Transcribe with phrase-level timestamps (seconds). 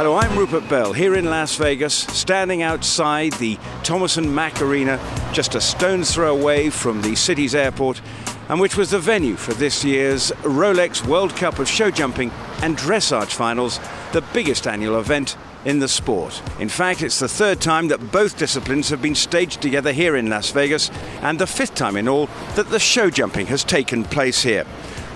[0.00, 4.98] Hello, I'm Rupert Bell here in Las Vegas, standing outside the Thomas and Mack Arena,
[5.34, 8.00] just a stone's throw away from the city's airport,
[8.48, 12.30] and which was the venue for this year's Rolex World Cup of Show Jumping
[12.62, 13.78] and Dressage Finals,
[14.12, 15.36] the biggest annual event
[15.66, 16.40] in the sport.
[16.58, 20.30] In fact, it's the third time that both disciplines have been staged together here in
[20.30, 20.90] Las Vegas,
[21.20, 24.64] and the fifth time in all that the show jumping has taken place here.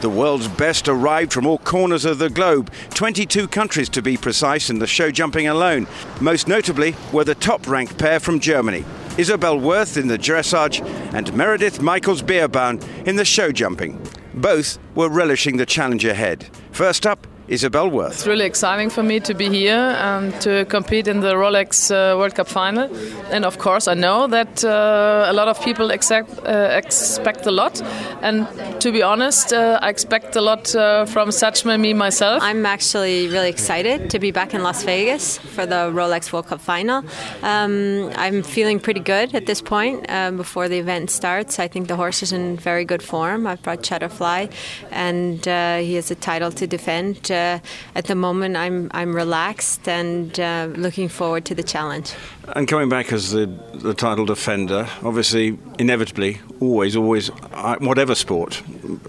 [0.05, 4.69] The world's best arrived from all corners of the globe, 22 countries to be precise
[4.69, 5.87] in the show jumping alone.
[6.20, 8.84] Most notably were the top ranked pair from Germany.
[9.16, 10.84] Isabell Werth in the dressage
[11.15, 13.98] and Meredith Michaels Beerbaum in the show jumping.
[14.34, 16.51] Both were relishing the challenge ahead.
[16.71, 18.12] First up, Isabell Werth.
[18.12, 22.16] It's really exciting for me to be here and to compete in the Rolex uh,
[22.16, 22.89] World Cup final.
[23.30, 27.51] And of course, I know that uh, a lot of people expect, uh, expect a
[27.51, 27.83] lot.
[28.23, 28.49] And
[28.80, 32.43] to be honest, uh, I expect a lot uh, from Satchmo and me myself.
[32.43, 36.63] I'm actually really excited to be back in Las Vegas for the Rolex World Cup
[36.63, 37.05] final.
[37.43, 41.59] Um, I'm feeling pretty good at this point um, before the event starts.
[41.59, 43.46] I think the horse is in very good form.
[43.46, 44.51] I've brought Shutterfly,
[44.90, 47.59] and uh, he has a title to defend uh,
[47.95, 52.15] at the moment, I'm I'm relaxed and uh, looking forward to the challenge.
[52.57, 58.62] And coming back as the the title defender, obviously, inevitably, always, always, uh, whatever sport,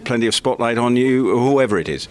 [0.03, 2.07] plenty of spotlight on you, whoever it is.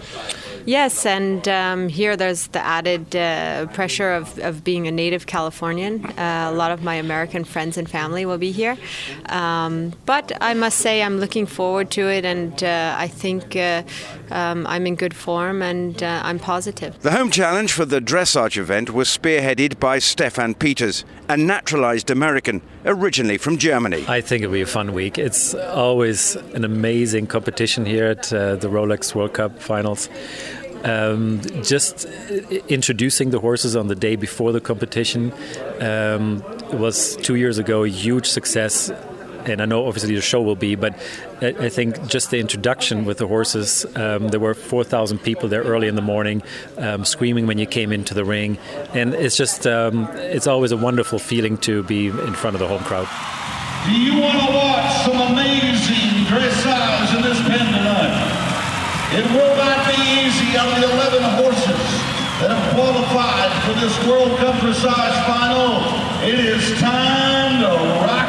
[0.66, 6.04] Yes, and um, here there's the added uh, pressure of, of being a native Californian.
[6.06, 8.78] Uh, a lot of my American friends and family will be here.
[9.26, 13.82] Um, but I must say, I'm looking forward to it, and uh, I think uh,
[14.30, 17.00] um, I'm in good form and uh, I'm positive.
[17.02, 22.62] The home challenge for the dressage event was spearheaded by Steffen Peters, a naturalized American
[22.84, 24.04] originally from Germany.
[24.08, 25.18] I think it'll be a fun week.
[25.18, 30.08] It's always an amazing competition here at uh, the Rolex World Cup finals.
[30.84, 32.04] Um, just
[32.68, 35.32] introducing the horses on the day before the competition
[35.80, 38.90] um, was two years ago a huge success
[39.46, 40.94] and I know obviously the show will be, but
[41.40, 45.88] I think just the introduction with the horses, um, there were 4,000 people there early
[45.88, 46.42] in the morning
[46.78, 48.58] um, screaming when you came into the ring.
[48.94, 52.68] And it's just, um, it's always a wonderful feeling to be in front of the
[52.68, 53.08] home crowd.
[53.86, 58.44] Do you want to watch some amazing dressage in this pen tonight?
[59.12, 64.36] It will not be easy on the 11 horses that have qualified for this World
[64.38, 65.84] Cup dressage final.
[66.24, 67.68] It is time to
[68.04, 68.23] rock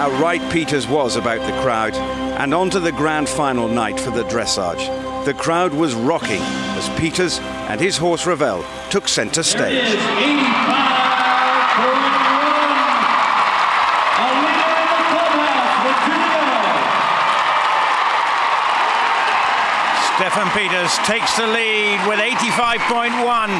[0.00, 1.94] how right Peters was about the crowd,
[2.40, 4.80] and on to the grand final night for the dressage.
[5.26, 7.38] The crowd was rocking as Peters
[7.68, 9.88] and his horse Ravel took centre stage.
[20.16, 23.52] Steffen Peters takes the lead with 85.1,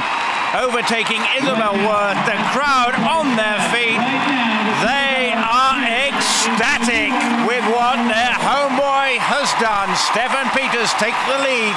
[0.56, 2.24] overtaking Isabell Werth.
[2.24, 4.00] The crowd on their feet.
[4.80, 5.70] They are
[6.40, 7.12] ecstatic
[7.46, 9.88] with what their homeboy has done.
[9.90, 11.74] Steffen Peters take the lead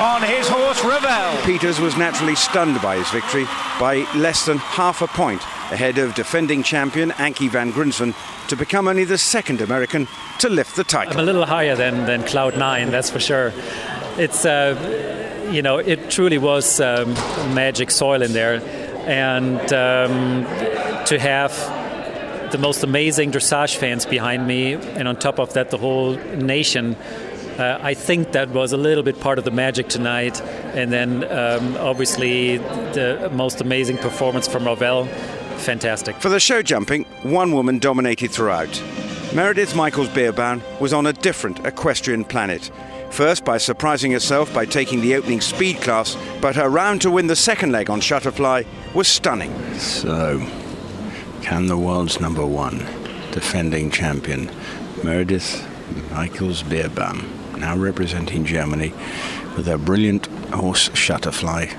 [0.00, 1.42] on his horse Ravel.
[1.44, 3.44] Peters was naturally stunned by his victory
[3.80, 5.42] by less than half a point
[5.72, 8.14] ahead of defending champion Ankie van Grunsven
[8.48, 10.06] to become only the second American
[10.38, 11.14] to lift the title.
[11.14, 13.52] I'm a little higher than, than Cloud 9, that's for sure
[14.16, 17.14] it's uh, you know it truly was um,
[17.52, 18.62] magic soil in there,
[19.08, 20.44] and um,
[21.06, 21.50] to have
[22.50, 26.96] the most amazing dressage fans behind me, and on top of that, the whole nation.
[27.58, 30.40] Uh, I think that was a little bit part of the magic tonight,
[30.74, 35.06] and then um, obviously the most amazing performance from Ravel,
[35.58, 36.16] fantastic.
[36.16, 38.82] For the show jumping, one woman dominated throughout.
[39.34, 42.70] Meredith Michaels Beerbaum was on a different equestrian planet.
[43.10, 47.28] First, by surprising herself by taking the opening speed class, but her round to win
[47.28, 49.52] the second leg on Shutterfly was stunning.
[49.78, 50.44] So,
[51.44, 52.78] can the world's number one
[53.30, 54.50] defending champion,
[55.02, 55.62] Meredith
[56.10, 57.22] Michaels Beerbaum,
[57.58, 58.94] now representing Germany,
[59.54, 61.76] with her brilliant horse Shutterfly,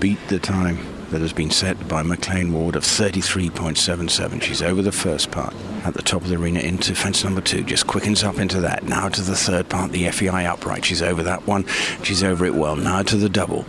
[0.00, 0.78] beat the time
[1.10, 4.42] that has been set by McLean Ward of 33.77.
[4.42, 7.62] She's over the first part at the top of the arena into fence number two,
[7.62, 8.82] just quickens up into that.
[8.82, 10.84] Now to the third part, the FEI upright.
[10.84, 11.66] She's over that one.
[12.02, 12.76] She's over it well.
[12.76, 13.64] Now to the double.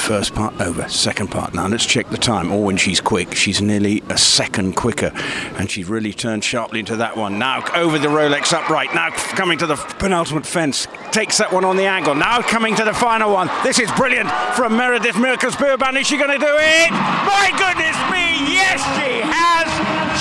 [0.00, 1.54] First part over, second part.
[1.54, 2.50] Now let's check the time.
[2.50, 5.12] Oh, when she's quick, she's nearly a second quicker.
[5.56, 7.38] And she's really turned sharply into that one.
[7.38, 8.92] Now over the Rolex upright.
[8.92, 10.88] Now coming to the penultimate fence.
[11.12, 12.16] Takes that one on the angle.
[12.16, 13.48] Now coming to the final one.
[13.62, 16.00] This is brilliant from Meredith Michaels Beerbaum.
[16.00, 16.90] Is she going to do it?
[16.90, 19.68] My goodness me, yes she has.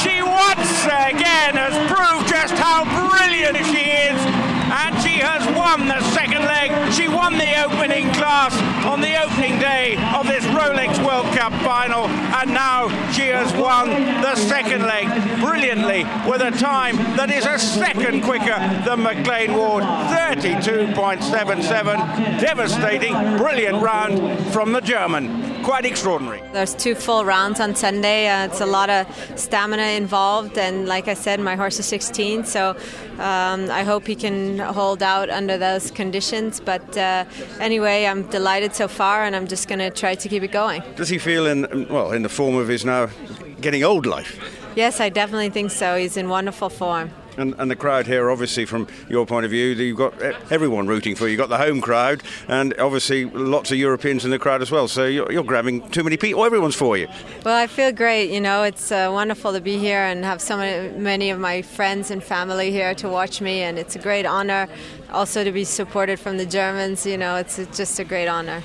[0.04, 4.20] She once again has proved just how brilliant she is.
[4.70, 6.94] And she has won the second leg.
[6.94, 8.54] She won the opening class
[8.86, 13.90] on the opening day of this Rolex World Cup final, and now she has won
[14.22, 15.08] the second leg
[15.40, 22.40] brilliantly with a time that is a second quicker than McLean Ward, 32.77.
[22.40, 24.20] Devastating, brilliant round
[24.52, 25.59] from the German.
[25.64, 26.42] Quite extraordinary.
[26.54, 28.28] There's two full rounds on Sunday.
[28.28, 32.46] Uh, it's a lot of stamina involved, and like I said, my horse is 16,
[32.46, 32.72] so
[33.20, 36.60] um, I hope he can hold out under those conditions.
[36.60, 37.26] But uh,
[37.60, 40.82] anyway, I'm delighted so far, and I'm just going to try to keep it going.
[40.96, 43.10] Does he feel in well in the form of his now
[43.62, 44.40] getting old life?
[44.76, 45.98] Yes, I definitely think so.
[45.98, 47.12] He's in wonderful form.
[47.38, 50.20] And, and, the crowd here, obviously, from your point of view, you've got
[50.52, 51.32] everyone rooting for you.
[51.32, 54.88] You've got the home crowd, and obviously lots of Europeans in the crowd as well.
[54.88, 56.44] So you're, you're grabbing too many people.
[56.44, 57.08] Everyone's for you.
[57.46, 58.30] Well, I feel great.
[58.32, 60.58] You know, it's uh, wonderful to be here and have so
[60.98, 64.68] many of my friends and family here to watch me, and it's a great honor
[65.12, 67.06] also to be supported from the Germans.
[67.06, 68.64] You know, it's just a great honor.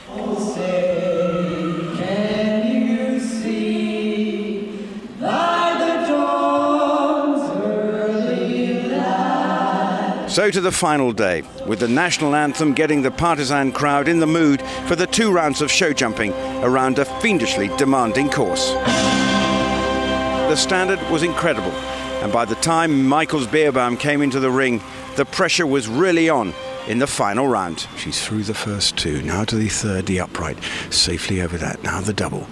[10.35, 14.27] So to the final day, with the national anthem getting the partisan crowd in the
[14.27, 16.33] mood for the two rounds of show jumping
[16.65, 18.73] around a fiendishly demanding course.
[18.73, 21.71] The standard was incredible,
[22.21, 24.83] and by the time Michaels Beerbaum came into the ring,
[25.15, 26.53] the pressure was really on
[26.89, 27.87] in the final round.
[27.97, 30.59] She's through the first two, now to the third, the upright,
[30.91, 32.49] safely over that, now the double.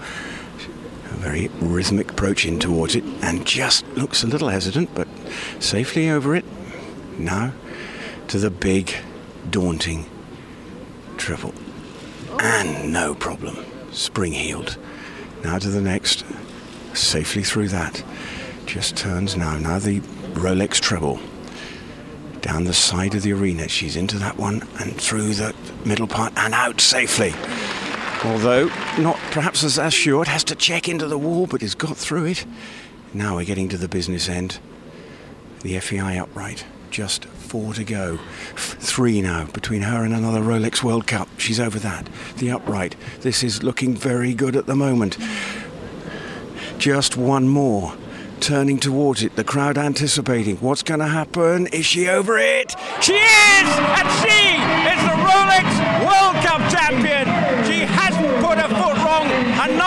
[1.11, 5.09] A very rhythmic approach in towards it, and just looks a little hesitant, but
[5.59, 6.45] safely over it.
[7.19, 7.53] Now
[8.29, 8.95] to the big,
[9.51, 10.07] daunting
[11.17, 11.53] triple.
[12.41, 13.57] And no problem.
[13.93, 14.79] Spring heeled.
[15.45, 16.25] Now to the next.
[16.95, 18.03] Safely through that.
[18.67, 19.59] Just turns now.
[19.59, 20.01] Now the
[20.35, 21.21] Rolex treble.
[22.41, 23.69] Down the side of the arena.
[23.69, 25.55] She's into that one and through the
[25.85, 27.35] middle part and out safely.
[28.25, 28.67] Although
[28.99, 32.47] not perhaps as assured, has to check into the wall, but has got through it.
[33.13, 34.59] Now we're getting to the business end.
[35.63, 38.19] The FEI upright just four to go.
[38.55, 41.29] Three now between her and another Rolex World Cup.
[41.39, 42.09] She's over that.
[42.37, 42.95] The upright.
[43.23, 45.17] This is looking very good at the moment.
[46.79, 47.95] Just one more.
[48.41, 50.57] Turning towards it, the crowd anticipating.
[50.57, 51.69] What's going to happen?
[51.69, 52.75] Is she over it?
[53.01, 53.69] She is!
[53.71, 54.59] And she
[54.91, 55.69] is the Rolex
[56.03, 57.25] World Cup champion!
[57.65, 59.79] She hasn't put a foot wrong, and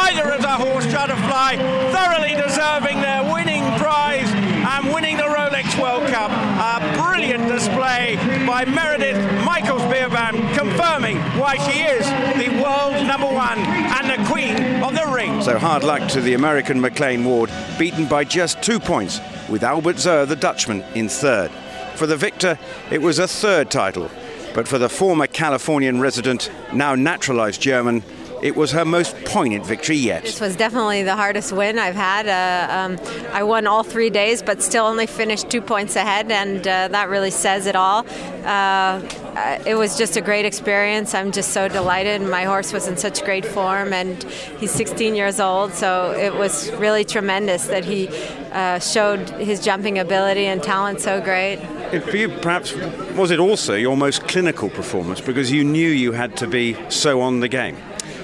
[7.85, 8.15] display
[8.45, 12.05] by Meredith Michaels Beerbaum, confirming why she is
[12.37, 15.41] the world's number one and the queen of the ring.
[15.41, 19.97] So hard luck to the American McLean Ward, beaten by just two points, with Albert
[19.97, 21.51] Zoer, the Dutchman, in third.
[21.95, 22.57] For the victor,
[22.91, 24.09] it was a third title,
[24.53, 28.03] but for the former Californian resident, now naturalized German,
[28.45, 30.21] it was her most poignant victory yet.
[30.21, 32.27] This was definitely the hardest win I've had.
[32.27, 36.59] Uh, um, I won all three days, but still only finished two points ahead, and
[36.59, 38.05] uh, that really says it all.
[38.43, 39.01] Uh,
[39.65, 41.15] it was just a great experience.
[41.15, 42.21] I'm just so delighted.
[42.21, 44.21] My horse was in such great form, and
[44.59, 48.09] he's 16 years old, so it was really tremendous that he
[48.51, 51.57] uh, showed his jumping ability and talent so great.
[52.03, 52.75] For you, perhaps,
[53.15, 57.21] was it also your most clinical performance because you knew you had to be so
[57.21, 57.77] on the game?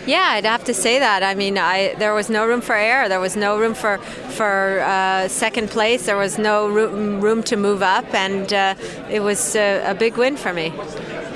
[0.06, 1.22] Yeah, I'd have to say that.
[1.24, 3.08] I mean, I, there was no room for error.
[3.08, 4.00] There was no room for
[4.32, 6.06] for uh, second place.
[6.06, 8.76] There was no room, room to move up, and uh,
[9.10, 10.70] it was a, a, big win for me.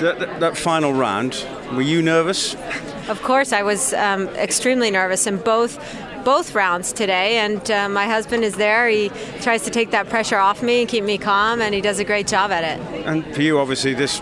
[0.00, 2.54] That, that, final round, were you nervous?
[3.08, 5.78] Of course, I was um, extremely nervous in both
[6.24, 8.88] both rounds today, and uh, my husband is there.
[8.88, 9.10] He
[9.42, 12.04] tries to take that pressure off me and keep me calm, and he does a
[12.04, 13.06] great job at it.
[13.06, 14.20] And for you, obviously, this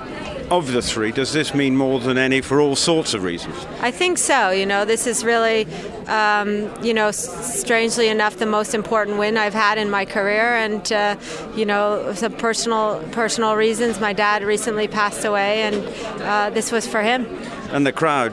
[0.51, 3.57] of the three, does this mean more than any for all sorts of reasons?
[3.81, 4.51] I think so.
[4.51, 5.67] You know, this is really,
[6.07, 10.93] um, you know, strangely enough, the most important win I've had in my career, and
[10.93, 11.17] uh,
[11.55, 14.01] you know, some personal personal reasons.
[14.01, 17.27] My dad recently passed away, and uh, this was for him.
[17.71, 18.33] And the crowd,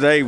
[0.00, 0.22] they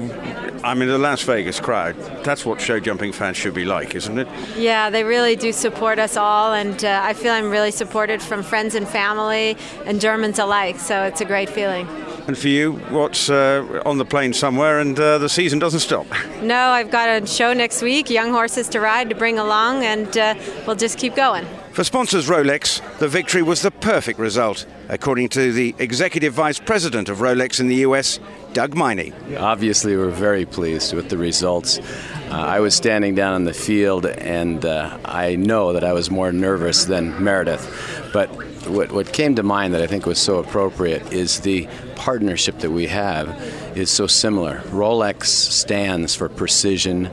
[0.67, 1.95] I mean, the Las Vegas crowd,
[2.25, 4.27] that's what show jumping fans should be like, isn't it?
[4.57, 8.43] Yeah, they really do support us all, and uh, I feel I'm really supported from
[8.43, 11.87] friends and family and Germans alike, so it's a great feeling.
[12.27, 16.07] And for you, what's uh, on the plane somewhere and uh, the season doesn't stop?
[16.43, 20.17] No, I've got a show next week, Young Horses to Ride, to bring along, and
[20.19, 20.35] uh,
[20.67, 21.47] we'll just keep going.
[21.77, 27.11] For sponsors Rolex, the victory was the perfect result, according to the Executive Vice President
[27.11, 28.19] of Rolex in the US,
[28.55, 29.13] Doug Miney.
[29.37, 31.79] Obviously, we're very pleased with the results.
[31.79, 31.83] Uh,
[32.31, 36.33] I was standing down on the field, and uh, I know that I was more
[36.33, 38.11] nervous than Meredith.
[38.11, 38.31] But
[38.67, 42.71] what, what came to mind that I think was so appropriate is the partnership that
[42.71, 43.29] we have
[43.77, 44.61] is so similar.
[44.71, 47.09] Rolex stands for precision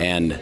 [0.00, 0.32] and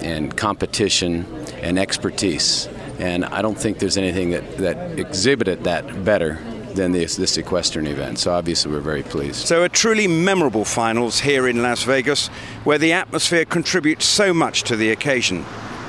[0.00, 1.26] and competition
[1.60, 2.68] and expertise.
[2.98, 6.38] And I don't think there's anything that, that exhibited that better
[6.74, 8.18] than this, this equestrian event.
[8.18, 9.46] So obviously we're very pleased.
[9.46, 12.28] So a truly memorable finals here in Las Vegas,
[12.64, 15.44] where the atmosphere contributes so much to the occasion.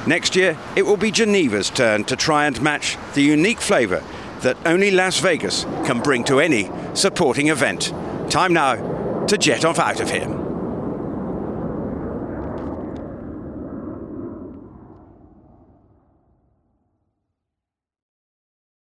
[0.08, 4.02] Next year, it will be Geneva's turn to try and match the unique flavour
[4.42, 7.94] that only Las Vegas can bring to any supporting event.
[8.30, 10.37] Time now to jet off out of here.